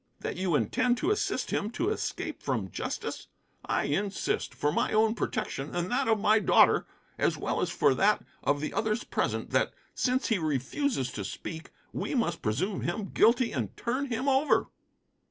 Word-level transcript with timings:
That 0.21 0.35
you 0.35 0.55
intend 0.55 0.97
to 0.97 1.11
assist 1.11 1.51
him 1.51 1.69
to 1.73 1.89
escape 1.91 2.41
from 2.41 2.71
justice? 2.71 3.27
I 3.63 3.83
insist, 3.83 4.51
for 4.55 4.71
my 4.71 4.91
own 4.91 5.13
protection 5.13 5.75
and 5.75 5.91
that 5.91 6.07
of 6.07 6.19
my 6.19 6.39
daughter, 6.39 6.87
as 7.19 7.37
well 7.37 7.61
as 7.61 7.69
for 7.69 7.93
that 7.93 8.23
of 8.41 8.61
the 8.61 8.73
others 8.73 9.03
present 9.03 9.51
that, 9.51 9.75
since 9.93 10.29
he 10.29 10.39
refuses 10.39 11.11
to 11.11 11.23
speak, 11.23 11.69
we 11.93 12.15
must 12.15 12.41
presume 12.41 12.81
him 12.81 13.09
guilty 13.11 13.51
and 13.51 13.77
turn 13.77 14.07
him 14.07 14.27
over." 14.27 14.69